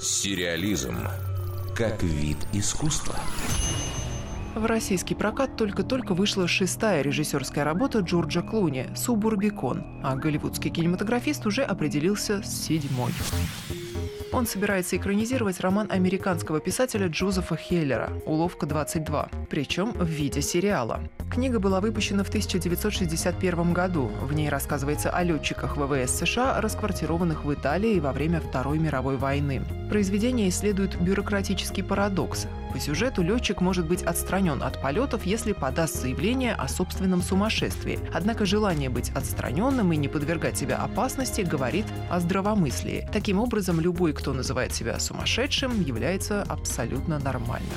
[0.00, 0.96] Сериализм
[1.76, 3.14] как вид искусства.
[4.54, 11.62] В российский прокат только-только вышла шестая режиссерская работа Джорджа Клуни «Субурбикон», а голливудский кинематографист уже
[11.62, 13.12] определился с седьмой.
[14.32, 21.02] Он собирается экранизировать роман американского писателя Джозефа Хеллера «Уловка-22», причем в виде сериала.
[21.30, 24.10] Книга была выпущена в 1961 году.
[24.22, 29.62] В ней рассказывается о летчиках ВВС США, расквартированных в Италии во время Второй мировой войны.
[29.90, 32.46] Произведение исследует бюрократический парадокс.
[32.72, 37.98] По сюжету летчик может быть отстранен от полетов, если подаст заявление о собственном сумасшествии.
[38.14, 43.06] Однако желание быть отстраненным и не подвергать себя опасности говорит о здравомыслии.
[43.12, 47.68] Таким образом, любой, кто называет себя сумасшедшим, является абсолютно нормальным.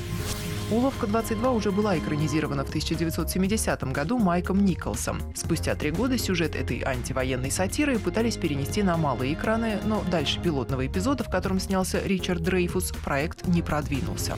[0.68, 5.20] «Уловка-22» уже была экранизирована в 1970 году Майком Николсом.
[5.36, 10.84] Спустя три года сюжет этой антивоенной сатиры пытались перенести на малые экраны, но дальше пилотного
[10.84, 14.36] эпизода, в котором снялся Ричард Дрейфус, проект не продвинулся.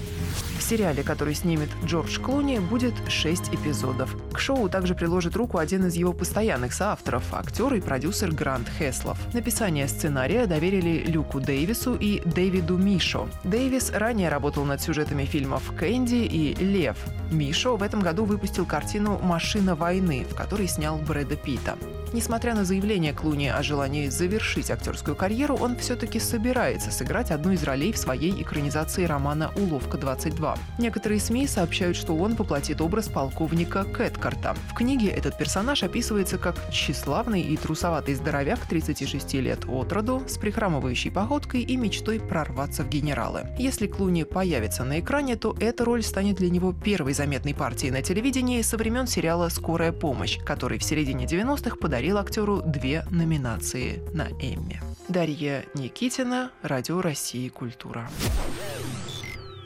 [0.59, 4.15] В сериале, который снимет Джордж Клуни, будет шесть эпизодов.
[4.31, 9.19] К шоу также приложит руку один из его постоянных соавторов– актер и продюсер Грант Хеслов.
[9.33, 13.29] Написание сценария доверили Люку Дэвису и Дэвиду Мишо.
[13.45, 16.97] Дэвис ранее работал над сюжетами фильмов «Кэнди» и «Лев».
[17.31, 21.77] Мишо в этом году выпустил картину «Машина войны», в которой снял Брэда Питта.
[22.15, 27.63] Несмотря на заявление Клуни о желании завершить актерскую карьеру, он все-таки собирается сыграть одну из
[27.63, 30.59] ролей в своей экранизации романа «Уловка-22».
[30.79, 34.57] Некоторые СМИ сообщают, что он воплотит образ полковника Кэткарта.
[34.71, 40.39] В книге этот персонаж описывается как тщеславный и трусоватый здоровяк 36 лет от роду, с
[40.39, 43.49] прихрамывающей походкой и мечтой прорваться в генералы.
[43.59, 48.01] Если Клуни появится на экране, то эта роль станет для него первой заметной партией на
[48.01, 54.01] телевидении со времен сериала «Скорая помощь», который в середине 90-х подарил подарил актеру две номинации
[54.15, 54.81] на Эмми.
[55.09, 58.09] Дарья Никитина, Радио России «Культура».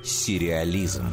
[0.02, 1.04] Сериализм.